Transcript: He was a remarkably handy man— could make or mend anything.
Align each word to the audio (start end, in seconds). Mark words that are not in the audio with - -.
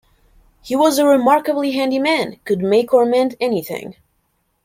He 0.63 0.75
was 0.75 0.97
a 0.97 1.05
remarkably 1.05 1.73
handy 1.73 1.99
man— 1.99 2.37
could 2.45 2.61
make 2.61 2.91
or 2.91 3.05
mend 3.05 3.35
anything. 3.39 3.97